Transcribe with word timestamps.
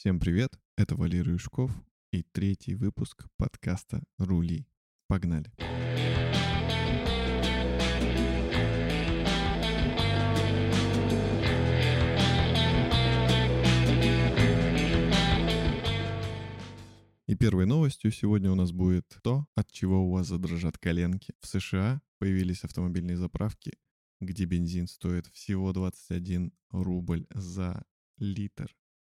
Всем 0.00 0.18
привет, 0.18 0.58
это 0.78 0.96
Валерий 0.96 1.32
Юшков 1.32 1.70
и 2.10 2.22
третий 2.22 2.74
выпуск 2.74 3.26
подкаста 3.36 4.02
«Рули». 4.16 4.66
Погнали! 5.08 5.52
И 17.26 17.34
первой 17.34 17.66
новостью 17.66 18.10
сегодня 18.10 18.50
у 18.50 18.54
нас 18.54 18.72
будет 18.72 19.04
то, 19.22 19.44
от 19.54 19.70
чего 19.70 20.06
у 20.06 20.12
вас 20.12 20.28
задрожат 20.28 20.78
коленки. 20.78 21.34
В 21.40 21.46
США 21.46 22.00
появились 22.16 22.64
автомобильные 22.64 23.18
заправки, 23.18 23.72
где 24.22 24.46
бензин 24.46 24.88
стоит 24.88 25.26
всего 25.26 25.74
21 25.74 26.54
рубль 26.70 27.26
за 27.34 27.84
литр. 28.16 28.74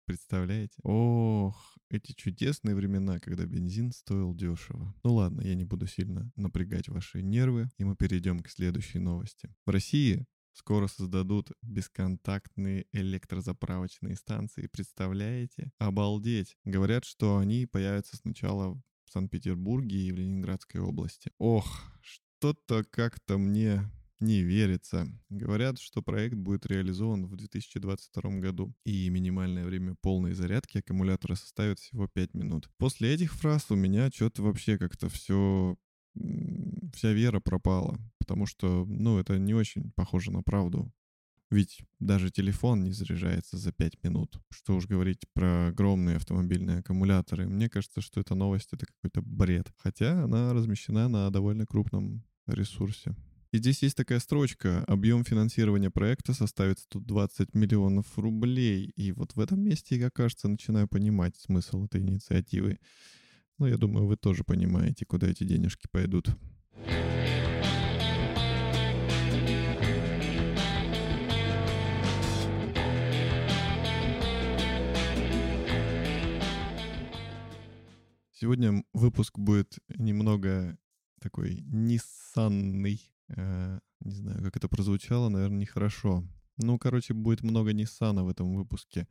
Представляете? 0.05 0.75
Ох, 0.83 1.77
эти 1.89 2.13
чудесные 2.13 2.75
времена, 2.75 3.19
когда 3.19 3.45
бензин 3.45 3.91
стоил 3.91 4.33
дешево. 4.33 4.93
Ну 5.03 5.13
ладно, 5.13 5.41
я 5.41 5.55
не 5.55 5.65
буду 5.65 5.87
сильно 5.87 6.31
напрягать 6.35 6.89
ваши 6.89 7.21
нервы, 7.21 7.69
и 7.77 7.83
мы 7.83 7.95
перейдем 7.95 8.39
к 8.39 8.49
следующей 8.49 8.99
новости. 8.99 9.53
В 9.65 9.69
России 9.69 10.25
Скоро 10.53 10.87
создадут 10.87 11.51
бесконтактные 11.61 12.85
электрозаправочные 12.91 14.15
станции. 14.15 14.67
Представляете? 14.67 15.71
Обалдеть. 15.77 16.57
Говорят, 16.65 17.05
что 17.05 17.37
они 17.37 17.65
появятся 17.65 18.17
сначала 18.17 18.73
в 19.05 19.11
Санкт-Петербурге 19.11 19.97
и 19.97 20.11
в 20.11 20.15
Ленинградской 20.15 20.81
области. 20.81 21.31
Ох, 21.37 21.65
что-то 22.01 22.83
как-то 22.83 23.37
мне 23.37 23.89
не 24.21 24.41
верится. 24.41 25.07
Говорят, 25.29 25.79
что 25.79 26.01
проект 26.01 26.35
будет 26.35 26.65
реализован 26.65 27.25
в 27.25 27.35
2022 27.35 28.39
году, 28.39 28.73
и 28.85 29.09
минимальное 29.09 29.65
время 29.65 29.95
полной 30.01 30.33
зарядки 30.33 30.77
аккумулятора 30.77 31.35
составит 31.35 31.79
всего 31.79 32.07
5 32.07 32.33
минут. 32.33 32.69
После 32.77 33.13
этих 33.13 33.33
фраз 33.33 33.69
у 33.69 33.75
меня 33.75 34.09
что-то 34.13 34.43
вообще 34.43 34.77
как-то 34.77 35.09
все 35.09 35.77
вся 36.93 37.13
вера 37.13 37.39
пропала, 37.39 37.97
потому 38.17 38.45
что, 38.45 38.85
ну, 38.85 39.17
это 39.17 39.39
не 39.39 39.53
очень 39.53 39.91
похоже 39.91 40.31
на 40.31 40.43
правду. 40.43 40.91
Ведь 41.49 41.81
даже 41.99 42.31
телефон 42.31 42.83
не 42.83 42.91
заряжается 42.91 43.57
за 43.57 43.73
5 43.73 44.03
минут. 44.03 44.39
Что 44.49 44.75
уж 44.75 44.87
говорить 44.87 45.25
про 45.33 45.67
огромные 45.67 46.15
автомобильные 46.15 46.79
аккумуляторы. 46.79 47.45
Мне 47.45 47.69
кажется, 47.69 47.99
что 47.99 48.21
эта 48.21 48.35
новость— 48.35 48.69
это 48.71 48.85
какой-то 48.85 49.21
бред. 49.21 49.69
Хотя 49.77 50.23
она 50.23 50.53
размещена 50.53 51.09
на 51.09 51.29
довольно 51.29 51.65
крупном 51.65 52.23
ресурсе. 52.47 53.15
И 53.51 53.57
здесь 53.57 53.83
есть 53.83 53.97
такая 53.97 54.19
строчка. 54.19 54.85
Объем 54.87 55.25
финансирования 55.25 55.89
проекта 55.91 56.33
составит 56.33 56.79
120 56.79 57.53
миллионов 57.53 58.05
рублей. 58.17 58.93
И 58.95 59.11
вот 59.11 59.35
в 59.35 59.41
этом 59.41 59.59
месте 59.59 59.97
я, 59.97 60.09
кажется, 60.09 60.47
начинаю 60.47 60.87
понимать 60.87 61.35
смысл 61.35 61.83
этой 61.83 61.99
инициативы. 61.99 62.79
Но 63.57 63.67
я 63.67 63.77
думаю, 63.77 64.07
вы 64.07 64.15
тоже 64.15 64.45
понимаете, 64.45 65.05
куда 65.05 65.27
эти 65.27 65.43
денежки 65.43 65.87
пойдут. 65.91 66.29
Сегодня 78.31 78.85
выпуск 78.93 79.37
будет 79.37 79.77
немного 79.89 80.77
такой 81.19 81.59
ниссанный. 81.65 83.10
Э, 83.35 83.79
не 84.01 84.15
знаю, 84.15 84.43
как 84.43 84.57
это 84.57 84.67
прозвучало, 84.67 85.29
наверное, 85.29 85.59
нехорошо. 85.59 86.23
Ну, 86.57 86.77
короче, 86.77 87.13
будет 87.13 87.43
много 87.43 87.73
Ниссана 87.73 88.23
в 88.23 88.29
этом 88.29 88.55
выпуске. 88.55 89.07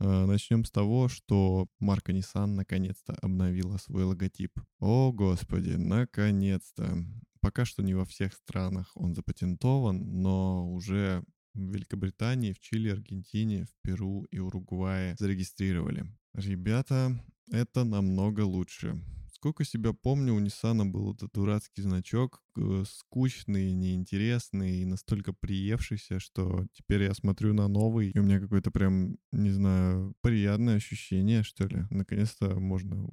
Э, 0.00 0.26
начнем 0.26 0.64
с 0.64 0.70
того, 0.70 1.08
что 1.08 1.68
марка 1.78 2.12
Nissan 2.12 2.46
наконец-то 2.46 3.14
обновила 3.22 3.76
свой 3.76 4.04
логотип. 4.04 4.52
О, 4.80 5.12
господи, 5.12 5.70
наконец-то. 5.70 7.04
Пока 7.40 7.64
что 7.64 7.82
не 7.82 7.94
во 7.94 8.04
всех 8.04 8.32
странах 8.34 8.90
он 8.94 9.14
запатентован, 9.14 10.22
но 10.22 10.72
уже 10.72 11.22
в 11.54 11.60
Великобритании, 11.60 12.52
в 12.52 12.60
Чили, 12.60 12.88
Аргентине, 12.88 13.66
в 13.66 13.82
Перу 13.82 14.24
и 14.30 14.38
Уругвае 14.38 15.14
зарегистрировали. 15.18 16.06
Ребята, 16.34 17.22
это 17.50 17.84
намного 17.84 18.40
лучше. 18.40 19.00
Сколько 19.44 19.64
себя 19.64 19.92
помню, 19.92 20.32
у 20.32 20.40
Nissan 20.40 20.86
был 20.86 21.12
этот 21.12 21.32
дурацкий 21.34 21.82
значок, 21.82 22.42
э, 22.56 22.82
скучный, 22.88 23.74
неинтересный 23.74 24.78
и 24.78 24.86
настолько 24.86 25.34
приевшийся, 25.34 26.18
что 26.18 26.64
теперь 26.72 27.02
я 27.02 27.12
смотрю 27.12 27.52
на 27.52 27.68
новый, 27.68 28.08
и 28.08 28.18
у 28.18 28.22
меня 28.22 28.40
какое-то 28.40 28.70
прям, 28.70 29.18
не 29.32 29.50
знаю, 29.50 30.14
приятное 30.22 30.76
ощущение, 30.76 31.42
что 31.42 31.66
ли. 31.66 31.84
Наконец-то 31.90 32.58
можно 32.58 33.06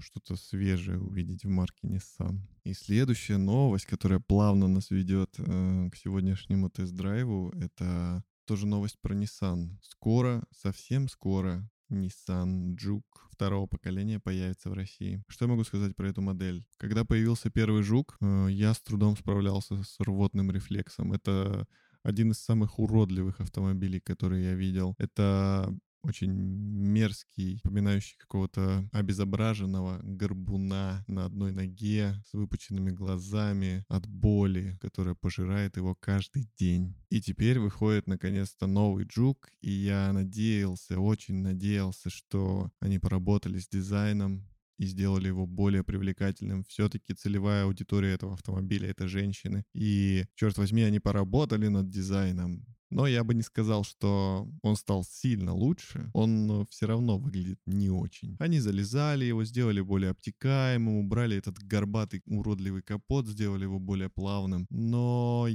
что-то 0.00 0.36
свежее 0.36 1.02
увидеть 1.02 1.44
в 1.44 1.50
марке 1.50 1.86
Nissan. 1.86 2.38
И 2.64 2.72
следующая 2.72 3.36
новость, 3.36 3.84
которая 3.84 4.20
плавно 4.20 4.68
нас 4.68 4.90
ведет 4.90 5.34
э, 5.36 5.90
к 5.92 5.96
сегодняшнему 5.96 6.70
тест-драйву, 6.70 7.50
это 7.50 8.24
тоже 8.46 8.66
новость 8.66 8.98
про 9.02 9.14
Nissan. 9.14 9.76
Скоро, 9.82 10.42
совсем 10.50 11.10
скоро, 11.10 11.70
Nissan 11.90 12.76
Juke 12.76 13.02
второго 13.30 13.66
поколения 13.66 14.18
появится 14.18 14.68
в 14.68 14.72
России. 14.72 15.22
Что 15.28 15.44
я 15.44 15.50
могу 15.50 15.64
сказать 15.64 15.94
про 15.94 16.08
эту 16.08 16.22
модель? 16.22 16.64
Когда 16.76 17.04
появился 17.04 17.50
первый 17.50 17.82
Жук, 17.82 18.16
э, 18.20 18.48
я 18.50 18.74
с 18.74 18.80
трудом 18.80 19.16
справлялся 19.16 19.82
с 19.82 20.00
рвотным 20.00 20.50
рефлексом. 20.50 21.12
Это 21.12 21.66
один 22.02 22.32
из 22.32 22.38
самых 22.38 22.78
уродливых 22.78 23.40
автомобилей, 23.40 24.00
которые 24.00 24.44
я 24.44 24.54
видел. 24.54 24.94
Это 24.98 25.72
очень 26.02 26.32
мерзкий, 26.32 27.60
напоминающий 27.64 28.16
какого-то 28.18 28.88
обезображенного 28.92 30.00
горбуна 30.02 31.04
на 31.06 31.24
одной 31.24 31.52
ноге 31.52 32.14
с 32.26 32.32
выпученными 32.32 32.90
глазами 32.90 33.84
от 33.88 34.06
боли, 34.06 34.78
которая 34.80 35.14
пожирает 35.14 35.76
его 35.76 35.94
каждый 35.94 36.48
день. 36.58 36.94
И 37.10 37.20
теперь 37.20 37.58
выходит 37.58 38.06
наконец-то 38.06 38.66
новый 38.66 39.04
Джук, 39.04 39.50
и 39.60 39.70
я 39.70 40.12
надеялся, 40.12 40.98
очень 40.98 41.36
надеялся, 41.36 42.10
что 42.10 42.70
они 42.80 42.98
поработали 42.98 43.58
с 43.58 43.68
дизайном, 43.68 44.48
и 44.78 44.86
сделали 44.86 45.26
его 45.26 45.46
более 45.46 45.82
привлекательным. 45.82 46.64
Все-таки 46.64 47.12
целевая 47.12 47.64
аудитория 47.64 48.12
этого 48.14 48.34
автомобиля— 48.34 48.88
это 48.90 49.08
женщины. 49.08 49.64
И, 49.74 50.24
черт 50.36 50.56
возьми, 50.56 50.82
они 50.82 51.00
поработали 51.00 51.66
над 51.66 51.90
дизайном. 51.90 52.64
Но 52.90 53.06
я 53.06 53.22
бы 53.22 53.34
не 53.34 53.42
сказал, 53.42 53.84
что 53.84 54.48
он 54.62 54.76
стал 54.76 55.04
сильно 55.04 55.52
лучше. 55.52 56.10
Он 56.14 56.62
э, 56.62 56.64
все 56.70 56.86
равно 56.86 57.18
выглядит 57.18 57.60
не 57.66 57.90
очень. 57.90 58.36
Они 58.38 58.60
залезали 58.60 59.26
его, 59.26 59.44
сделали 59.44 59.80
более 59.80 60.10
обтекаемым, 60.10 60.96
убрали 60.96 61.36
этот 61.36 61.58
горбатый 61.58 62.22
уродливый 62.26 62.82
капот, 62.82 63.26
сделали 63.26 63.64
его 63.64 63.78
более 63.78 64.08
плавным. 64.08 64.66
Но 64.70 65.46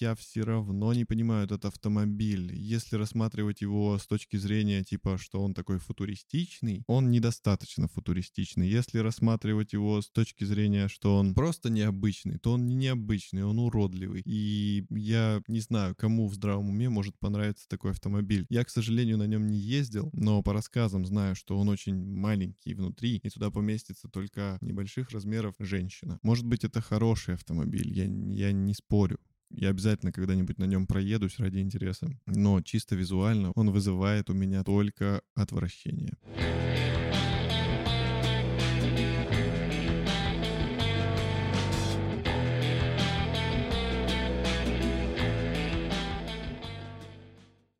я 0.00 0.14
все 0.14 0.42
равно 0.42 0.92
не 0.92 1.04
понимаю 1.04 1.44
этот 1.44 1.64
автомобиль. 1.64 2.54
Если 2.54 2.96
рассматривать 2.96 3.60
его 3.60 3.98
с 3.98 4.06
точки 4.06 4.36
зрения 4.36 4.84
типа, 4.84 5.18
что 5.18 5.42
он 5.42 5.54
такой 5.54 5.78
футуристичный, 5.78 6.82
он 6.86 7.10
недостаточно 7.10 7.88
футуристичный. 7.88 8.68
Если 8.68 8.98
рассматривать 8.98 9.72
его 9.72 10.00
с 10.00 10.10
точки 10.10 10.44
зрения, 10.44 10.88
что 10.88 11.16
он 11.16 11.34
просто 11.34 11.70
необычный, 11.70 12.38
то 12.38 12.52
он 12.52 12.66
не 12.66 12.74
необычный, 12.74 13.44
он 13.44 13.58
уродливый. 13.58 14.22
И 14.24 14.86
я 14.90 15.42
не 15.48 15.60
знаю, 15.60 15.94
кому 15.96 16.28
в 16.28 16.34
здравом 16.34 16.70
уме 16.70 16.88
может 16.88 17.18
понравиться 17.18 17.68
такой 17.68 17.92
автомобиль. 17.92 18.46
Я, 18.48 18.64
к 18.64 18.70
сожалению, 18.70 19.18
на 19.18 19.26
нем 19.26 19.46
не 19.46 19.58
ездил, 19.58 20.10
но 20.12 20.42
по 20.42 20.52
рассказам 20.52 21.06
знаю, 21.06 21.34
что 21.34 21.58
он 21.58 21.68
очень 21.68 21.96
маленький 21.96 22.74
внутри, 22.74 23.16
и 23.22 23.30
туда 23.30 23.50
поместится 23.50 24.08
только 24.08 24.58
небольших 24.60 25.10
размеров 25.10 25.54
женщина. 25.58 26.18
Может 26.22 26.46
быть, 26.46 26.64
это 26.64 26.80
хороший 26.80 27.34
автомобиль, 27.34 27.92
я, 27.92 28.04
я 28.04 28.52
не 28.52 28.74
спорю. 28.74 29.18
Я 29.50 29.70
обязательно 29.70 30.12
когда-нибудь 30.12 30.58
на 30.58 30.64
нем 30.64 30.86
проедусь 30.86 31.38
ради 31.38 31.58
интереса. 31.58 32.08
Но 32.26 32.60
чисто 32.60 32.94
визуально 32.94 33.52
он 33.54 33.70
вызывает 33.70 34.28
у 34.30 34.34
меня 34.34 34.62
только 34.62 35.22
отвращение. 35.34 36.14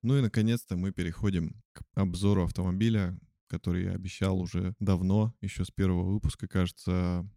Ну 0.03 0.17
и 0.17 0.23
наконец-то 0.23 0.77
мы 0.77 0.91
переходим 0.91 1.61
к 1.75 1.83
обзору 1.95 2.45
автомобиля, 2.45 3.19
который 3.47 3.85
я 3.85 3.93
обещал 3.93 4.41
уже 4.41 4.75
давно, 4.79 5.35
еще 5.43 5.67
с 5.67 5.71
первого 5.71 6.11
выпуска, 6.11 6.49
кажется, 6.49 7.29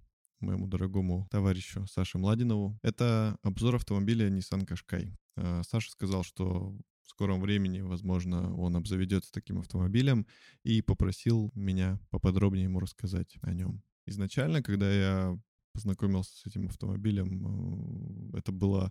моему 0.41 0.67
дорогому 0.67 1.27
товарищу 1.29 1.85
Саше 1.87 2.17
Младинову. 2.17 2.79
Это 2.81 3.37
обзор 3.43 3.75
автомобиля 3.75 4.29
Nissan 4.29 4.67
Qashqai. 4.67 5.13
А, 5.37 5.61
Саша 5.63 5.91
сказал, 5.91 6.23
что 6.23 6.75
в 7.03 7.09
скором 7.09 7.41
времени, 7.41 7.81
возможно, 7.81 8.55
он 8.55 8.75
обзаведется 8.75 9.31
таким 9.31 9.59
автомобилем 9.59 10.25
и 10.63 10.81
попросил 10.81 11.51
меня 11.55 11.99
поподробнее 12.09 12.65
ему 12.65 12.79
рассказать 12.79 13.37
о 13.41 13.53
нем. 13.53 13.83
Изначально, 14.05 14.61
когда 14.63 14.91
я 14.91 15.39
познакомился 15.73 16.35
с 16.37 16.45
этим 16.45 16.67
автомобилем, 16.67 18.33
э, 18.33 18.39
это 18.39 18.51
было 18.51 18.89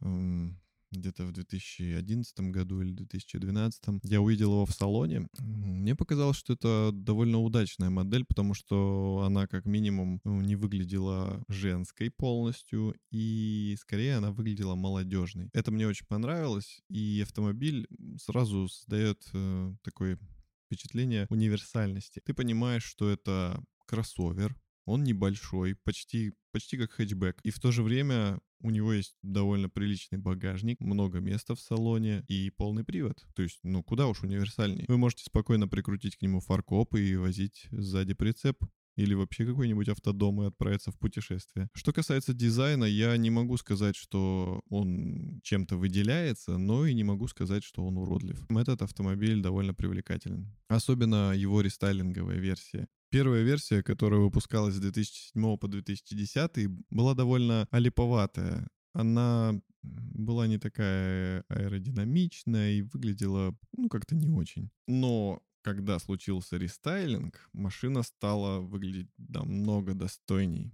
где-то 0.91 1.25
в 1.25 1.33
2011 1.33 2.41
году 2.51 2.81
или 2.81 2.93
2012. 2.93 3.83
Я 4.05 4.21
увидел 4.21 4.53
его 4.53 4.67
в 4.67 4.73
салоне. 4.73 5.29
Мне 5.39 5.95
показалось, 5.95 6.37
что 6.37 6.55
это 6.55 6.91
довольно 6.93 7.39
удачная 7.39 7.91
модель, 7.91 8.25
потому 8.25 8.55
что 8.55 9.23
она 9.25 9.47
как 9.47 9.67
минимум 9.67 10.21
ну, 10.25 10.41
не 10.41 10.57
выглядела 10.57 11.43
женской 11.49 12.11
полностью, 12.11 12.95
и 13.11 13.77
скорее 13.81 14.17
она 14.17 14.33
выглядела 14.33 14.75
молодежной. 14.75 15.51
Это 15.53 15.71
мне 15.71 15.87
очень 15.87 16.07
понравилось, 16.07 16.81
и 16.89 17.21
автомобиль 17.23 17.87
сразу 18.19 18.69
создает 18.69 19.23
э, 19.33 19.73
такое 19.83 20.19
впечатление 20.67 21.27
универсальности. 21.31 22.21
Ты 22.25 22.35
понимаешь, 22.35 22.85
что 22.85 23.09
это 23.09 23.63
кроссовер, 23.87 24.57
он 24.91 25.05
небольшой, 25.05 25.77
почти, 25.85 26.33
почти 26.53 26.77
как 26.77 26.91
хэтчбэк. 26.93 27.41
И 27.43 27.51
в 27.51 27.61
то 27.61 27.71
же 27.71 27.83
время 27.83 28.41
у 28.61 28.71
него 28.71 28.93
есть 28.93 29.17
довольно 29.23 29.69
приличный 29.69 30.19
багажник, 30.19 30.81
много 30.81 31.21
места 31.21 31.55
в 31.55 31.61
салоне 31.61 32.25
и 32.29 32.51
полный 32.51 32.85
привод. 32.85 33.25
То 33.35 33.43
есть, 33.43 33.61
ну, 33.63 33.83
куда 33.83 34.07
уж 34.07 34.23
универсальней. 34.23 34.85
Вы 34.89 34.99
можете 34.99 35.25
спокойно 35.25 35.69
прикрутить 35.69 36.17
к 36.17 36.23
нему 36.23 36.41
фаркоп 36.41 36.95
и 36.97 37.17
возить 37.17 37.69
сзади 37.71 38.15
прицеп 38.15 38.63
или 38.97 39.15
вообще 39.15 39.47
какой-нибудь 39.47 39.89
автодом 39.89 40.43
и 40.43 40.47
отправиться 40.47 40.91
в 40.91 40.99
путешествие. 40.99 41.69
Что 41.75 41.93
касается 41.93 42.35
дизайна, 42.35 42.85
я 42.85 43.17
не 43.17 43.31
могу 43.31 43.57
сказать, 43.57 43.97
что 43.97 44.61
он 44.69 45.41
чем-то 45.43 45.77
выделяется, 45.77 46.59
но 46.59 46.87
и 46.87 46.95
не 46.95 47.05
могу 47.05 47.29
сказать, 47.29 47.65
что 47.65 47.85
он 47.85 47.97
уродлив. 47.97 48.45
Этот 48.51 48.83
автомобиль 48.83 49.41
довольно 49.41 49.75
привлекателен. 49.75 50.55
Особенно 50.69 51.33
его 51.33 51.61
рестайлинговая 51.61 52.39
версия. 52.39 52.89
Первая 53.11 53.43
версия, 53.43 53.83
которая 53.83 54.21
выпускалась 54.21 54.75
с 54.75 54.81
2007 54.81 55.57
по 55.57 55.67
2010, 55.67 56.69
была 56.91 57.15
довольно 57.15 57.67
олиповатая. 57.71 58.69
Она 58.93 59.61
была 59.83 60.47
не 60.47 60.59
такая 60.59 61.45
аэродинамичная 61.49 62.73
и 62.73 62.83
выглядела, 62.83 63.57
ну, 63.77 63.89
как-то 63.89 64.15
не 64.15 64.29
очень. 64.29 64.71
Но 64.87 65.43
когда 65.63 65.99
случился 65.99 66.57
рестайлинг, 66.57 67.49
машина 67.53 68.03
стала 68.03 68.61
выглядеть 68.61 69.11
намного 69.19 69.95
достойней. 69.95 70.73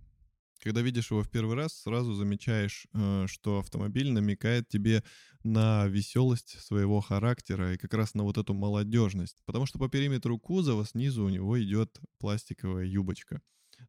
Когда 0.60 0.80
видишь 0.80 1.10
его 1.10 1.22
в 1.22 1.30
первый 1.30 1.54
раз, 1.54 1.74
сразу 1.74 2.14
замечаешь, 2.14 2.86
э, 2.92 3.26
что 3.28 3.58
автомобиль 3.58 4.10
намекает 4.10 4.68
тебе 4.68 5.04
на 5.44 5.86
веселость 5.86 6.60
своего 6.60 7.00
характера 7.00 7.74
и 7.74 7.78
как 7.78 7.94
раз 7.94 8.14
на 8.14 8.24
вот 8.24 8.38
эту 8.38 8.54
молодежность. 8.54 9.42
Потому 9.44 9.66
что 9.66 9.78
по 9.78 9.88
периметру 9.88 10.38
кузова 10.38 10.84
снизу 10.84 11.24
у 11.24 11.28
него 11.28 11.62
идет 11.62 12.00
пластиковая 12.18 12.84
юбочка 12.84 13.42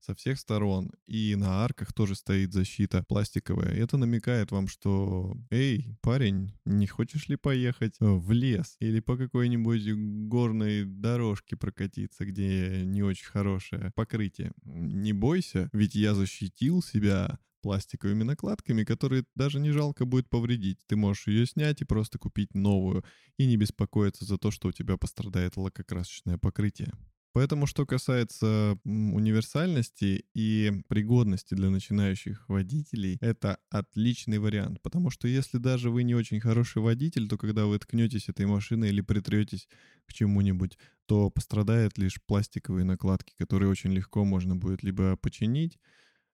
со 0.03 0.15
всех 0.15 0.39
сторон. 0.39 0.91
И 1.05 1.35
на 1.35 1.63
арках 1.63 1.93
тоже 1.93 2.15
стоит 2.15 2.53
защита 2.53 3.03
пластиковая. 3.07 3.73
Это 3.73 3.97
намекает 3.97 4.51
вам, 4.51 4.67
что 4.67 5.35
«Эй, 5.49 5.97
парень, 6.01 6.53
не 6.65 6.87
хочешь 6.87 7.27
ли 7.27 7.35
поехать 7.35 7.95
в 7.99 8.31
лес 8.31 8.75
или 8.79 8.99
по 8.99 9.17
какой-нибудь 9.17 9.83
горной 10.27 10.85
дорожке 10.85 11.55
прокатиться, 11.55 12.25
где 12.25 12.83
не 12.85 13.03
очень 13.03 13.27
хорошее 13.27 13.91
покрытие? 13.95 14.51
Не 14.63 15.13
бойся, 15.13 15.69
ведь 15.73 15.95
я 15.95 16.13
защитил 16.13 16.81
себя 16.81 17.39
пластиковыми 17.61 18.23
накладками, 18.23 18.83
которые 18.83 19.25
даже 19.35 19.59
не 19.59 19.71
жалко 19.71 20.05
будет 20.05 20.29
повредить. 20.29 20.79
Ты 20.87 20.95
можешь 20.95 21.27
ее 21.27 21.45
снять 21.45 21.81
и 21.81 21.85
просто 21.85 22.17
купить 22.17 22.53
новую, 22.53 23.03
и 23.37 23.45
не 23.45 23.57
беспокоиться 23.57 24.25
за 24.25 24.37
то, 24.37 24.51
что 24.51 24.69
у 24.69 24.71
тебя 24.71 24.97
пострадает 24.97 25.57
лакокрасочное 25.57 26.37
покрытие. 26.37 26.93
Поэтому, 27.37 27.67
что 27.67 27.85
касается 27.85 28.79
универсальности 28.83 30.25
и 30.33 30.71
пригодности 30.87 31.53
для 31.53 31.69
начинающих 31.69 32.49
водителей, 32.49 33.19
это 33.21 33.59
отличный 33.69 34.39
вариант. 34.39 34.81
Потому 34.81 35.11
что 35.11 35.27
если 35.27 35.59
даже 35.59 35.91
вы 35.91 36.01
не 36.01 36.15
очень 36.15 36.39
хороший 36.39 36.81
водитель, 36.81 37.29
то 37.29 37.37
когда 37.37 37.67
вы 37.67 37.77
ткнетесь 37.77 38.27
этой 38.27 38.47
машиной 38.47 38.89
или 38.89 39.01
притретесь 39.01 39.67
к 40.07 40.13
чему-нибудь, 40.13 40.79
то 41.05 41.29
пострадают 41.29 41.99
лишь 41.99 42.19
пластиковые 42.25 42.85
накладки, 42.85 43.35
которые 43.37 43.69
очень 43.69 43.93
легко 43.93 44.25
можно 44.25 44.55
будет 44.55 44.81
либо 44.81 45.15
починить, 45.15 45.77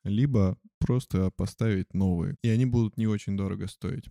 либо 0.03 0.59
просто 0.81 1.31
поставить 1.31 1.94
новые. 1.94 2.35
И 2.43 2.49
они 2.49 2.67
будут 2.67 2.97
не 2.97 3.06
очень 3.06 3.37
дорого 3.37 3.69
стоить. 3.69 4.09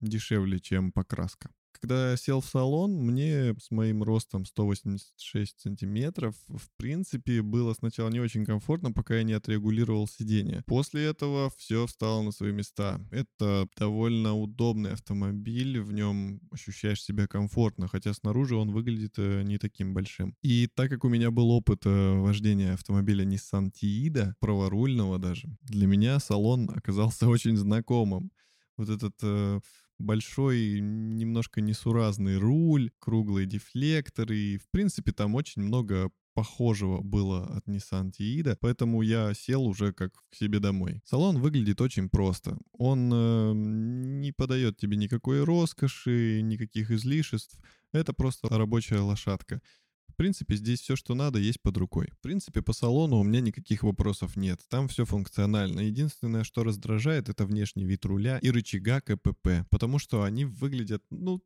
Дешевле, 0.00 0.58
чем 0.58 0.90
покраска. 0.90 1.52
Когда 1.80 2.16
сел 2.16 2.40
в 2.40 2.46
салон, 2.46 2.92
мне 2.92 3.54
с 3.58 3.70
моим 3.70 4.02
ростом 4.02 4.44
186 4.44 5.60
сантиметров, 5.60 6.34
в 6.48 6.68
принципе, 6.76 7.42
было 7.42 7.74
сначала 7.74 8.08
не 8.10 8.20
очень 8.20 8.44
комфортно, 8.44 8.92
пока 8.92 9.16
я 9.16 9.22
не 9.22 9.32
отрегулировал 9.32 10.08
сиденье. 10.08 10.62
После 10.66 11.04
этого 11.04 11.50
все 11.56 11.86
встало 11.86 12.22
на 12.22 12.32
свои 12.32 12.52
места. 12.52 13.00
Это 13.10 13.68
довольно 13.76 14.34
удобный 14.34 14.92
автомобиль, 14.92 15.80
в 15.80 15.92
нем 15.92 16.40
ощущаешь 16.50 17.02
себя 17.02 17.26
комфортно, 17.26 17.88
хотя 17.88 18.14
снаружи 18.14 18.56
он 18.56 18.70
выглядит 18.70 19.14
э, 19.18 19.42
не 19.42 19.58
таким 19.58 19.94
большим. 19.94 20.36
И 20.42 20.68
так 20.74 20.90
как 20.90 21.04
у 21.04 21.08
меня 21.08 21.30
был 21.30 21.50
опыт 21.50 21.82
э, 21.86 22.18
вождения 22.18 22.74
автомобиля 22.74 23.24
Nissan 23.24 23.70
Tiida, 23.72 24.34
праворульного 24.40 25.18
даже, 25.18 25.48
для 25.62 25.86
меня 25.86 26.18
салон 26.18 26.70
оказался 26.74 27.28
очень 27.28 27.56
знакомым. 27.56 28.30
Вот 28.76 28.88
этот 28.88 29.14
э, 29.22 29.60
большой, 29.98 30.80
немножко 30.80 31.60
несуразный 31.60 32.36
руль, 32.36 32.90
круглые 32.98 33.46
дефлекторы. 33.46 34.36
И, 34.36 34.58
в 34.58 34.68
принципе, 34.70 35.12
там 35.12 35.34
очень 35.34 35.62
много 35.62 36.10
похожего 36.34 37.00
было 37.00 37.46
от 37.46 37.66
Nissan 37.68 38.10
Tiida, 38.10 38.56
поэтому 38.60 39.02
я 39.02 39.32
сел 39.34 39.64
уже 39.64 39.92
как 39.92 40.12
к 40.30 40.34
себе 40.34 40.58
домой. 40.58 41.00
Салон 41.04 41.38
выглядит 41.38 41.80
очень 41.80 42.08
просто. 42.08 42.58
Он 42.72 43.10
э, 43.12 43.52
не 43.54 44.32
подает 44.32 44.76
тебе 44.76 44.96
никакой 44.96 45.44
роскоши, 45.44 46.40
никаких 46.42 46.90
излишеств. 46.90 47.58
Это 47.92 48.12
просто 48.12 48.48
рабочая 48.48 48.98
лошадка. 48.98 49.62
В 50.08 50.16
принципе, 50.16 50.54
здесь 50.54 50.80
все, 50.80 50.94
что 50.94 51.14
надо, 51.14 51.38
есть 51.38 51.60
под 51.60 51.76
рукой. 51.76 52.08
В 52.12 52.18
принципе, 52.20 52.62
по 52.62 52.72
салону 52.72 53.18
у 53.18 53.24
меня 53.24 53.40
никаких 53.40 53.82
вопросов 53.82 54.36
нет. 54.36 54.60
Там 54.68 54.86
все 54.88 55.04
функционально. 55.04 55.80
Единственное, 55.80 56.44
что 56.44 56.62
раздражает, 56.62 57.28
это 57.28 57.44
внешний 57.44 57.84
вид 57.84 58.04
руля 58.04 58.38
и 58.38 58.50
рычага 58.50 59.00
КПП. 59.00 59.66
Потому 59.70 59.98
что 59.98 60.22
они 60.22 60.44
выглядят, 60.44 61.02
ну, 61.10 61.42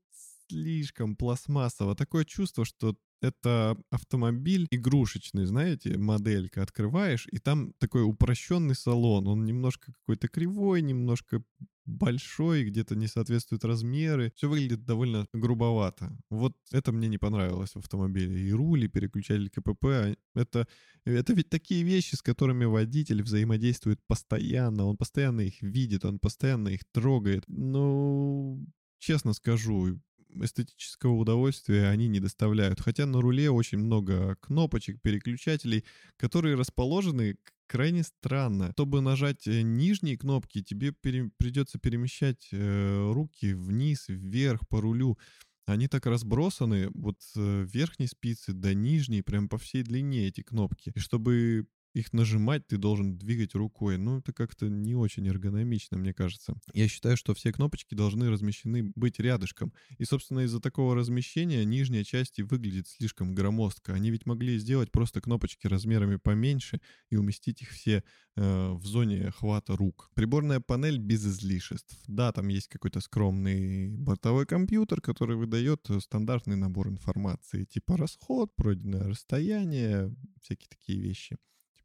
слишком 0.49 1.17
пластмассово. 1.17 1.95
Такое 1.95 2.25
чувство, 2.25 2.65
что 2.65 2.97
это 3.21 3.77
автомобиль 3.91 4.67
игрушечный, 4.71 5.47
знаете, 5.47 5.99
моделька. 5.99 6.63
Открываешь, 6.63 7.27
и 7.31 7.39
там 7.39 7.73
такой 7.79 8.03
упрощенный 8.03 8.75
салон. 8.75 9.27
Он 9.29 9.45
немножко 9.45 9.93
какой-то 9.93 10.29
кривой, 10.29 10.83
немножко 10.83 11.43
большой, 11.89 12.65
где-то 12.65 12.95
не 12.95 13.07
соответствуют 13.07 13.65
размеры. 13.65 14.33
Все 14.37 14.49
выглядит 14.49 14.85
довольно 14.85 15.27
грубовато. 15.33 16.17
Вот 16.31 16.55
это 16.71 16.93
мне 16.93 17.09
не 17.09 17.19
понравилось 17.19 17.75
в 17.75 17.79
автомобиле. 17.79 18.47
И 18.47 18.53
руль, 18.53 18.85
и 18.85 18.89
переключатель 18.89 19.51
КПП. 19.51 20.17
Это, 20.35 20.69
это 21.05 21.33
ведь 21.33 21.49
такие 21.49 21.83
вещи, 21.83 22.15
с 22.15 22.23
которыми 22.23 22.67
водитель 22.67 23.23
взаимодействует 23.23 24.01
постоянно. 24.07 24.85
Он 24.85 24.97
постоянно 24.97 25.41
их 25.41 25.61
видит, 25.63 26.05
он 26.05 26.19
постоянно 26.19 26.69
их 26.69 26.81
трогает. 26.93 27.45
Ну, 27.49 28.65
честно 28.99 29.33
скажу, 29.33 29.99
эстетического 30.43 31.15
удовольствия 31.15 31.89
они 31.89 32.09
не 32.09 32.21
доставляют. 32.21 32.81
Хотя 32.81 33.07
на 33.07 33.21
руле 33.21 33.51
очень 33.51 33.79
много 33.79 34.37
кнопочек, 34.37 35.01
переключателей, 35.01 35.85
которые 36.17 36.57
расположены 36.57 37.37
крайне 37.67 38.03
странно. 38.03 38.73
Чтобы 38.73 39.01
нажать 39.01 39.47
э, 39.47 39.63
нижние 39.63 40.17
кнопки, 40.17 40.63
тебе 40.63 40.93
пере- 40.93 41.31
придется 41.37 41.79
перемещать 41.79 42.49
э, 42.51 43.13
руки 43.13 43.53
вниз, 43.53 44.07
вверх 44.09 44.67
по 44.69 44.81
рулю. 44.81 45.19
Они 45.67 45.87
так 45.87 46.07
разбросаны, 46.07 46.91
вот 46.95 47.17
с 47.21 47.35
э, 47.37 47.67
верхней 47.71 48.07
спицы 48.07 48.53
до 48.53 48.75
нижней, 48.75 49.23
прям 49.23 49.49
по 49.49 49.59
всей 49.59 49.83
длине 49.83 50.27
эти 50.27 50.43
кнопки. 50.43 50.93
И 50.95 50.99
чтобы 50.99 51.67
их 51.99 52.13
нажимать 52.13 52.67
ты 52.67 52.79
должен 52.79 53.19
двигать 53.19 53.55
рукой. 53.55 53.99
Ну, 53.99 54.19
это 54.19 54.33
как-то 54.33 54.69
не 54.69 54.95
очень 54.95 55.27
эргономично, 55.27 55.99
мне 55.99 56.15
кажется. 56.15 56.55
Я 56.73 56.87
считаю, 56.89 57.17
что 57.17 57.35
все 57.35 57.53
кнопочки 57.53 57.95
должны 57.95 58.31
размещены 58.31 58.93
быть 58.95 59.19
рядышком. 59.19 59.73
И, 59.99 60.05
собственно, 60.05 60.41
из-за 60.41 60.61
такого 60.61 60.95
размещения 60.95 61.65
нижняя 61.65 62.05
часть 62.05 62.39
и 62.39 62.43
выглядит 62.43 62.87
слишком 62.87 63.35
громоздко. 63.35 63.95
Они 63.95 64.11
ведь 64.11 64.27
могли 64.27 64.59
сделать 64.59 64.93
просто 64.93 65.21
кнопочки 65.21 65.67
размерами 65.67 66.17
поменьше 66.17 66.81
и 67.11 67.17
уместить 67.17 67.63
их 67.63 67.71
все 67.71 68.05
э, 68.37 68.71
в 68.73 68.87
зоне 68.87 69.33
хвата 69.33 69.77
рук. 69.77 70.11
Приборная 70.15 70.61
панель 70.61 70.99
без 70.99 71.27
излишеств. 71.27 71.99
Да, 72.07 72.33
там 72.33 72.47
есть 72.49 72.69
какой-то 72.69 73.01
скромный 73.01 73.89
бортовой 73.89 74.47
компьютер, 74.47 75.01
который 75.01 75.37
выдает 75.37 75.91
э, 75.91 75.99
стандартный 75.99 76.57
набор 76.57 76.89
информации, 76.89 77.65
типа 77.65 77.97
расход, 77.97 78.55
пройденное 78.55 79.09
расстояние, 79.09 80.15
всякие 80.41 80.69
такие 80.69 81.01
вещи 81.01 81.37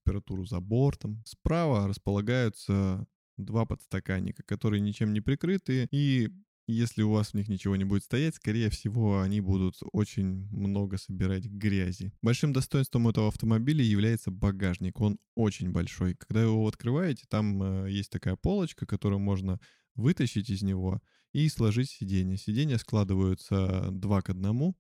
температуру 0.04 0.46
за 0.46 0.60
бортом. 0.60 1.24
Справа 1.26 1.88
располагаются 1.88 3.06
два 3.38 3.66
подстаканника, 3.66 4.44
которые 4.44 4.82
ничем 4.82 5.14
не 5.14 5.22
прикрыты, 5.22 5.88
и 5.92 6.30
если 6.68 7.02
у 7.02 7.12
вас 7.12 7.32
в 7.32 7.34
них 7.34 7.50
ничего 7.50 7.76
не 7.76 7.84
будет 7.84 8.04
стоять, 8.04 8.36
скорее 8.36 8.70
всего, 8.70 9.20
они 9.20 9.42
будут 9.42 9.76
очень 9.92 10.48
много 10.52 10.98
собирать 10.98 11.46
грязи. 11.46 12.14
Большим 12.22 12.54
достоинством 12.54 13.10
этого 13.10 13.28
автомобиля 13.28 13.84
является 13.84 14.32
багажник. 14.32 15.02
Он 15.02 15.20
очень 15.36 15.72
большой. 15.72 16.16
Когда 16.16 16.42
его 16.42 16.66
открываете, 16.66 17.26
там 17.28 17.62
э, 17.62 17.92
есть 17.92 18.12
такая 18.12 18.38
полочка, 18.38 18.86
которую 18.86 19.20
можно 19.20 19.60
вытащить 19.96 20.50
из 20.50 20.62
него 20.62 21.02
и 21.34 21.50
сложить 21.50 21.90
сиденье. 21.90 22.38
Сиденья 22.38 22.78
складываются 22.78 23.90
два 23.92 24.22
к 24.22 24.30
одному, 24.30 24.78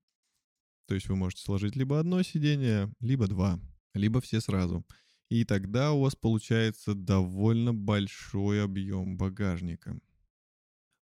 то 0.87 0.95
есть 0.95 1.09
вы 1.09 1.15
можете 1.15 1.43
сложить 1.43 1.75
либо 1.75 1.99
одно 1.99 2.21
сиденье, 2.23 2.93
либо 3.01 3.27
два, 3.27 3.59
либо 3.93 4.21
все 4.21 4.39
сразу. 4.41 4.85
И 5.33 5.45
тогда 5.45 5.93
у 5.93 6.01
вас 6.01 6.15
получается 6.15 6.93
довольно 6.93 7.73
большой 7.73 8.63
объем 8.63 9.17
багажника. 9.17 9.99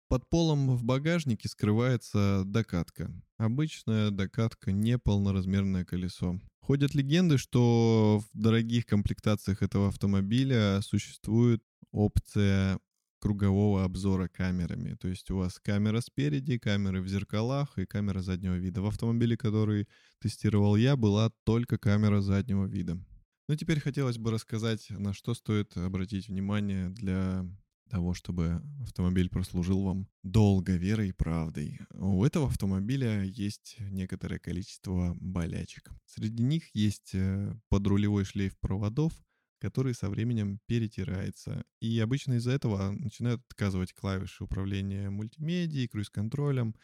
Под 0.09 0.29
полом 0.29 0.77
в 0.77 0.85
багажнике 0.85 1.49
скрывается 1.49 2.43
докатка. 2.45 3.11
Обычная 3.39 4.11
докатка, 4.11 4.71
не 4.71 4.99
полноразмерное 4.99 5.87
колесо. 5.87 6.39
Ходят 6.61 6.95
легенды, 6.95 7.39
что 7.39 8.21
в 8.21 8.39
дорогих 8.39 8.85
комплектациях 8.85 9.63
этого 9.63 9.89
автомобиля 9.89 10.81
существует 10.83 11.63
опция 11.91 12.81
кругового 13.21 13.83
обзора 13.83 14.29
камерами. 14.29 14.93
То 14.93 15.09
есть 15.09 15.31
у 15.31 15.39
вас 15.39 15.59
камера 15.59 16.03
спереди, 16.03 16.59
камеры 16.59 17.01
в 17.01 17.09
зеркалах 17.09 17.79
и 17.79 17.87
камера 17.87 18.21
заднего 18.21 18.57
вида. 18.57 18.83
В 18.83 18.87
автомобиле, 18.89 19.39
который 19.39 19.89
тестировал 20.21 20.77
я, 20.77 20.97
была 20.97 21.31
только 21.45 21.79
камера 21.79 22.21
заднего 22.21 22.67
вида. 22.67 23.03
Ну, 23.49 23.57
теперь 23.57 23.81
хотелось 23.81 24.19
бы 24.19 24.31
рассказать, 24.31 24.91
на 24.91 25.15
что 25.15 25.33
стоит 25.33 25.75
обратить 25.79 26.29
внимание 26.29 26.91
для 26.91 27.47
того, 27.89 28.13
чтобы 28.13 28.61
автомобиль 28.83 29.31
прослужил 29.31 29.85
вам 29.85 30.07
долго 30.23 30.77
верой 30.77 31.09
и 31.09 31.13
правдой. 31.13 31.81
У 31.95 32.23
этого 32.23 32.49
автомобиля 32.49 33.23
есть 33.23 33.77
некоторое 33.81 34.39
количество 34.39 35.17
болячек. 35.19 35.91
Среди 36.05 36.43
них 36.43 36.65
есть 36.75 37.15
э, 37.15 37.55
подрулевой 37.71 38.25
шлейф 38.25 38.55
проводов, 38.59 39.15
который 39.61 39.95
со 39.95 40.11
временем 40.11 40.61
перетирается. 40.67 41.65
И 41.81 41.99
обычно 42.01 42.35
из-за 42.35 42.51
этого 42.51 42.91
начинают 42.91 43.41
отказывать 43.49 43.95
клавиши 43.95 44.45
управления 44.45 45.09
мультимедией, 45.09 45.89
круиз-контролем 45.89 46.75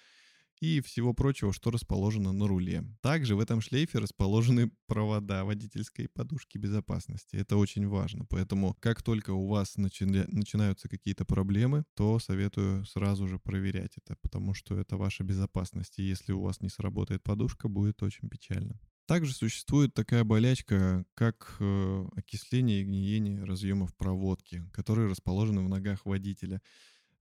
и 0.61 0.81
всего 0.81 1.13
прочего, 1.15 1.53
что 1.53 1.71
расположено 1.71 2.33
на 2.33 2.47
руле. 2.47 2.85
Также 3.01 3.37
в 3.37 3.41
этом 3.41 3.61
шлейфе 3.61 3.99
расположены 3.99 4.71
провода 4.87 5.45
водительской 5.45 6.09
подушки 6.09 6.59
безопасности. 6.59 7.37
Это 7.37 7.57
очень 7.57 7.87
важно. 7.89 8.27
Поэтому 8.29 8.77
как 8.81 9.03
только 9.03 9.31
у 9.33 9.47
вас 9.47 9.77
начи- 9.77 10.27
начинаются 10.29 10.89
какие-то 10.89 11.25
проблемы, 11.25 11.85
то 11.95 12.19
советую 12.19 12.85
сразу 12.87 13.29
же 13.29 13.39
проверять 13.39 13.93
это, 13.97 14.17
потому 14.23 14.55
что 14.55 14.79
это 14.79 14.97
ваша 14.97 15.25
безопасность. 15.25 15.99
И 15.99 16.03
если 16.03 16.33
у 16.33 16.41
вас 16.41 16.61
не 16.61 16.69
сработает 16.69 17.23
подушка, 17.23 17.69
будет 17.69 18.03
очень 18.03 18.29
печально. 18.29 18.81
Также 19.07 19.35
существует 19.35 19.93
такая 19.93 20.25
болячка, 20.25 21.05
как 21.15 21.57
э, 21.61 22.07
окисление 22.17 22.81
и 22.81 22.85
гниение 22.85 23.45
разъемов 23.45 23.95
проводки, 23.95 24.65
которые 24.73 25.11
расположены 25.11 25.63
в 25.63 25.69
ногах 25.69 26.07
водителя. 26.07 26.63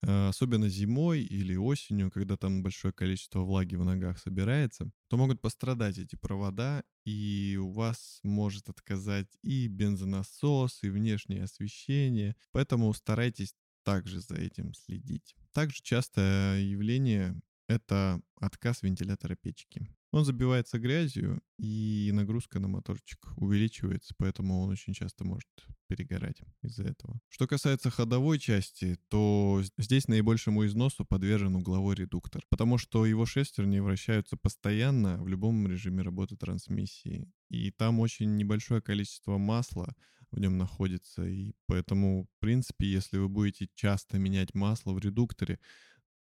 Э, 0.05 0.27
особенно 0.27 0.67
зимой 0.67 1.21
или 1.21 1.55
осенью, 1.55 2.11
когда 2.11 2.35
там 2.35 2.61
большое 2.61 2.93
количество 2.93 3.39
влаги 3.39 3.75
в 3.75 3.85
ногах 3.85 4.19
собирается, 4.19 4.91
то 5.07 5.15
могут 5.17 5.39
пострадать 5.39 5.97
эти 5.97 6.17
провода, 6.17 6.83
и 7.05 7.57
у 7.61 7.71
вас 7.71 8.19
может 8.23 8.69
отказать 8.69 9.27
и 9.43 9.67
бензонасос, 9.67 10.83
и 10.83 10.89
внешнее 10.89 11.43
освещение. 11.43 12.35
Поэтому 12.51 12.93
старайтесь 12.93 13.55
также 13.83 14.19
за 14.19 14.35
этим 14.35 14.73
следить. 14.73 15.35
Также 15.53 15.81
частое 15.81 16.59
явление— 16.59 17.39
это 17.73 18.21
отказ 18.39 18.83
вентилятора 18.83 19.35
печки. 19.35 19.87
Он 20.11 20.25
забивается 20.25 20.77
грязью, 20.77 21.41
и 21.57 22.11
нагрузка 22.13 22.59
на 22.59 22.67
моторчик 22.67 23.19
увеличивается, 23.37 24.13
поэтому 24.15 24.61
он 24.61 24.69
очень 24.69 24.93
часто 24.93 25.23
может 25.23 25.49
перегорать 25.87 26.39
из-за 26.61 26.83
этого. 26.83 27.19
Что 27.29 27.47
касается 27.47 27.89
ходовой 27.89 28.37
части, 28.37 28.97
то 29.09 29.63
здесь 29.79 30.07
наибольшему 30.07 30.65
износу 30.67 31.03
подвержен 31.03 31.55
угловой 31.55 31.95
редуктор, 31.95 32.43
потому 32.49 32.77
что 32.77 33.07
его 33.07 33.25
шестерни 33.25 33.79
вращаются 33.79 34.37
постоянно 34.37 35.17
в 35.23 35.27
любом 35.27 35.67
режиме 35.67 36.03
работы 36.03 36.37
трансмиссии. 36.37 37.31
И 37.49 37.71
там 37.71 37.99
очень 37.99 38.37
небольшое 38.37 38.81
количество 38.81 39.39
масла 39.39 39.95
в 40.29 40.39
нем 40.39 40.57
находится, 40.57 41.25
и 41.25 41.53
поэтому, 41.67 42.27
в 42.37 42.39
принципе, 42.39 42.87
если 42.87 43.17
вы 43.17 43.29
будете 43.29 43.69
часто 43.75 44.17
менять 44.17 44.53
масло 44.53 44.93
в 44.93 44.99
редукторе, 44.99 45.59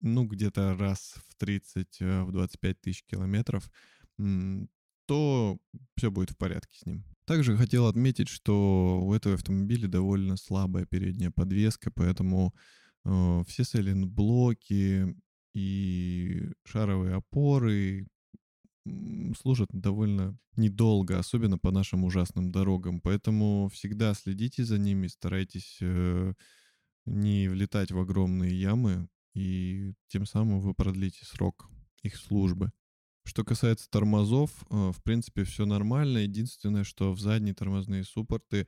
ну, 0.02 0.26
где-то 0.26 0.76
раз 0.76 1.14
в 1.28 1.36
30, 1.36 2.00
э, 2.00 2.22
в 2.24 2.32
25 2.32 2.80
тысяч 2.80 3.04
километров, 3.04 3.70
то 5.06 5.58
все 5.96 6.10
будет 6.10 6.30
в 6.30 6.36
порядке 6.36 6.78
с 6.78 6.86
ним. 6.86 7.04
Также 7.24 7.56
хотел 7.56 7.86
отметить, 7.86 8.28
что 8.28 9.00
у 9.02 9.14
этого 9.14 9.34
автомобиля 9.34 9.88
довольно 9.88 10.36
слабая 10.36 10.86
передняя 10.86 11.30
подвеска, 11.30 11.90
поэтому 11.94 12.54
э, 13.04 13.44
все 13.46 13.64
сайлент-блоки 13.64 15.16
и 15.54 16.50
шаровые 16.64 17.14
опоры 17.14 18.08
служат 19.38 19.68
довольно 19.72 20.36
недолго, 20.56 21.18
особенно 21.18 21.58
по 21.58 21.70
нашим 21.70 22.04
ужасным 22.04 22.50
дорогам. 22.50 23.00
Поэтому 23.00 23.70
всегда 23.72 24.12
следите 24.14 24.64
за 24.64 24.78
ними, 24.78 25.06
старайтесь 25.06 25.78
э, 25.80 26.34
не 27.06 27.48
влетать 27.48 27.92
в 27.92 27.98
огромные 27.98 28.58
ямы, 28.58 29.08
и 29.34 29.94
тем 30.08 30.26
самым 30.26 30.60
вы 30.60 30.74
продлите 30.74 31.24
срок 31.24 31.68
их 32.02 32.16
службы. 32.16 32.72
Что 33.24 33.44
касается 33.44 33.88
тормозов, 33.88 34.50
э, 34.70 34.90
в 34.90 35.02
принципе, 35.02 35.44
все 35.44 35.64
нормально. 35.64 36.18
Единственное, 36.18 36.84
что 36.84 37.12
в 37.12 37.20
задние 37.20 37.54
тормозные 37.54 38.04
суппорты 38.04 38.66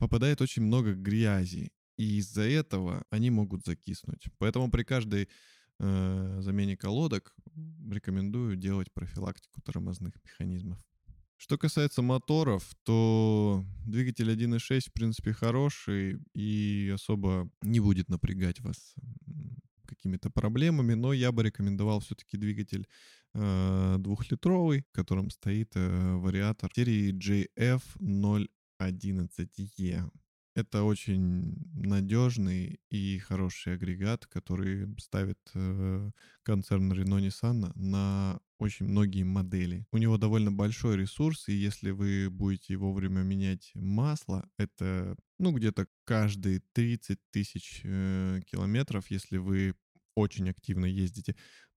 попадает 0.00 0.40
очень 0.40 0.62
много 0.62 0.94
грязи, 0.94 1.70
и 1.96 2.18
из-за 2.18 2.42
этого 2.42 3.04
они 3.10 3.30
могут 3.30 3.64
закиснуть. 3.64 4.26
Поэтому 4.38 4.70
при 4.70 4.82
каждой 4.82 5.28
э, 5.78 6.38
замене 6.40 6.76
колодок 6.76 7.34
рекомендую 7.88 8.56
делать 8.56 8.92
профилактику 8.92 9.60
тормозных 9.60 10.14
механизмов. 10.24 10.78
Что 11.36 11.58
касается 11.58 12.02
моторов, 12.02 12.74
то 12.84 13.64
двигатель 13.86 14.30
1.6 14.30 14.88
в 14.88 14.92
принципе 14.92 15.32
хороший 15.32 16.20
и 16.34 16.90
особо 16.94 17.50
не 17.62 17.80
будет 17.80 18.08
напрягать 18.08 18.60
вас 18.60 18.94
какими-то 19.86 20.30
проблемами, 20.30 20.94
но 20.94 21.12
я 21.12 21.32
бы 21.32 21.42
рекомендовал 21.42 22.00
все-таки 22.00 22.36
двигатель 22.36 22.86
э, 23.34 23.96
двухлитровый, 23.98 24.82
в 24.82 24.92
котором 24.92 25.30
стоит 25.30 25.76
э, 25.76 26.14
вариатор 26.16 26.70
серии 26.74 27.12
JF011E. 27.12 30.10
Это 30.54 30.84
очень 30.84 31.56
надежный 31.74 32.78
и 32.88 33.18
хороший 33.18 33.74
агрегат, 33.74 34.26
который 34.26 34.88
ставит 35.00 35.38
э, 35.54 36.10
концерн 36.44 36.92
Renault 36.92 37.26
Nissan 37.26 37.72
на 37.74 38.40
очень 38.58 38.86
многие 38.86 39.24
модели. 39.24 39.84
У 39.90 39.98
него 39.98 40.16
довольно 40.16 40.52
большой 40.52 40.96
ресурс, 40.96 41.48
и 41.48 41.54
если 41.54 41.90
вы 41.90 42.30
будете 42.30 42.76
вовремя 42.76 43.22
менять 43.22 43.72
масло, 43.74 44.48
это 44.56 45.16
ну 45.38 45.52
где-то 45.52 45.88
каждые 46.04 46.62
30 46.72 47.18
тысяч 47.32 47.80
э, 47.82 48.40
километров, 48.46 49.10
если 49.10 49.38
вы 49.38 49.74
очень 50.14 50.48
активно 50.48 50.86
ездите, 50.86 51.34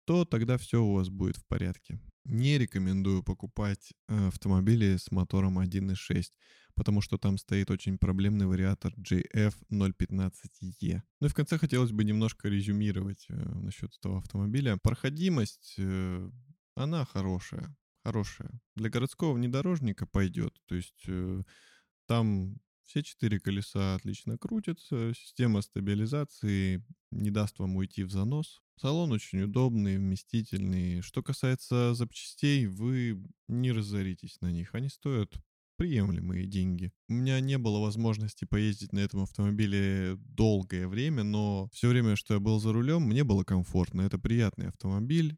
то 0.08 0.24
тогда 0.24 0.58
все 0.58 0.82
у 0.82 0.94
вас 0.94 1.10
будет 1.10 1.36
в 1.36 1.46
порядке. 1.46 2.00
Не 2.24 2.58
рекомендую 2.58 3.24
покупать 3.24 3.94
э, 4.08 4.28
автомобили 4.28 4.96
с 4.96 5.12
мотором 5.12 5.60
1.6, 5.60 6.24
потому 6.76 7.02
что 7.02 7.18
там 7.18 7.38
стоит 7.38 7.70
очень 7.72 7.98
проблемный 7.98 8.46
вариатор 8.46 8.94
JF015E. 8.94 11.02
Ну 11.20 11.28
и 11.28 11.30
в 11.30 11.34
конце 11.34 11.58
хотелось 11.58 11.92
бы 11.92 12.06
немножко 12.06 12.48
резюмировать 12.48 13.26
э, 13.28 13.36
насчет 13.36 13.94
этого 13.98 14.20
автомобиля. 14.20 14.78
Проходимость, 14.82 15.76
э, 15.78 16.32
она 16.76 17.04
хорошая, 17.04 17.76
хорошая. 18.06 18.62
Для 18.76 18.90
городского 18.90 19.34
внедорожника 19.34 20.06
пойдет. 20.06 20.56
То 20.68 20.76
есть 20.76 21.06
там 22.06 22.56
все 22.88 23.03
четыре 23.03 23.39
колеса 23.39 23.96
отлично 23.96 24.38
крутятся, 24.38 25.13
система 25.13 25.62
стабилизации 25.62 26.84
не 27.12 27.32
даст 27.32 27.60
вам 27.60 27.75
уйти 27.75 28.03
в 28.03 28.12
занос. 28.12 28.62
Салон 28.79 29.12
очень 29.12 29.41
удобный, 29.41 29.98
вместительный. 29.98 31.01
Что 31.01 31.22
касается 31.22 31.94
запчастей, 31.94 32.65
вы 32.67 33.22
не 33.48 33.72
разоритесь 33.72 34.39
на 34.39 34.51
них. 34.51 34.74
Они 34.74 34.88
стоят 34.88 35.34
приемлемые 35.77 36.46
деньги. 36.46 36.91
У 37.10 37.13
меня 37.13 37.39
не 37.39 37.58
было 37.58 37.79
возможности 37.79 38.46
поездить 38.46 38.94
на 38.94 39.00
этом 39.00 39.24
автомобиле 39.24 40.15
долгое 40.17 40.88
время, 40.88 41.24
но 41.24 41.70
все 41.74 41.89
время, 41.89 42.15
что 42.15 42.36
я 42.36 42.39
был 42.39 42.60
за 42.60 42.72
рулем, 42.72 43.03
мне 43.03 43.24
было 43.24 43.44
комфортно. 43.44 44.01
Это 44.01 44.17
приятный 44.17 44.70
автомобиль, 44.70 45.38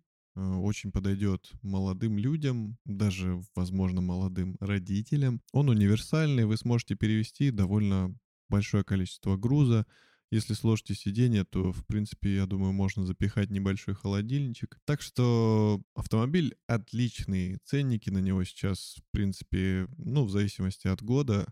очень 0.62 0.91
подойдет 0.91 1.51
молодым 1.62 2.17
людям, 2.17 2.77
даже, 2.86 3.41
возможно, 3.55 4.01
молодым 4.01 4.55
родителям. 4.60 5.41
Он 5.51 5.69
универсальный, 5.69 6.46
вы 6.46 6.58
сможете 6.58 6.96
перевести 6.96 7.51
довольно 7.51 8.15
большое 8.50 8.84
количество 8.84 9.38
груза. 9.38 9.86
Если 10.31 10.53
сложите 10.53 10.93
сиденье, 10.93 11.43
то, 11.43 11.72
в 11.72 11.86
принципе, 11.88 12.36
я 12.36 12.46
думаю, 12.46 12.72
можно 12.72 13.03
запихать 13.03 13.50
небольшой 13.50 13.96
холодильничек. 13.96 14.79
Так 14.86 15.01
что 15.01 15.81
автомобиль 15.96 16.55
отличный. 16.67 17.58
Ценники 17.65 18.12
на 18.12 18.19
него 18.19 18.43
сейчас, 18.43 18.98
в 18.98 19.12
принципе, 19.12 19.88
ну, 19.98 20.25
в 20.25 20.29
зависимости 20.29 20.88
от 20.88 21.01
года, 21.01 21.51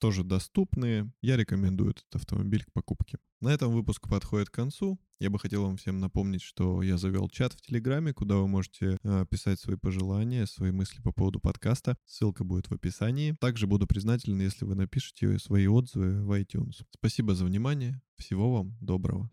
тоже 0.00 0.22
доступные. 0.22 1.10
Я 1.22 1.38
рекомендую 1.38 1.92
этот 1.92 2.04
автомобиль 2.12 2.64
к 2.64 2.72
покупке. 2.72 3.18
На 3.40 3.48
этом 3.48 3.72
выпуск 3.72 4.08
подходит 4.08 4.48
к 4.48 4.54
концу. 4.54 4.98
Я 5.20 5.30
бы 5.30 5.38
хотел 5.38 5.62
вам 5.64 5.76
всем 5.76 6.00
напомнить, 6.00 6.42
что 6.42 6.82
я 6.82 6.98
завел 6.98 7.28
чат 7.28 7.52
в 7.52 7.60
Телеграме, 7.60 8.12
куда 8.12 8.36
вы 8.36 8.48
можете 8.48 8.98
э, 9.02 9.26
писать 9.30 9.60
свои 9.60 9.76
пожелания, 9.76 10.46
свои 10.46 10.70
мысли 10.70 11.00
по 11.02 11.12
поводу 11.12 11.40
подкаста. 11.40 11.96
Ссылка 12.04 12.44
будет 12.44 12.68
в 12.68 12.72
описании. 12.72 13.36
Также 13.40 13.66
буду 13.66 13.86
признателен, 13.86 14.40
если 14.40 14.64
вы 14.64 14.74
напишите 14.74 15.38
свои 15.38 15.66
отзывы 15.66 16.22
в 16.24 16.32
iTunes. 16.32 16.82
Спасибо 16.90 17.34
за 17.34 17.44
внимание. 17.44 18.00
Всего 18.16 18.52
вам 18.52 18.76
доброго. 18.80 19.30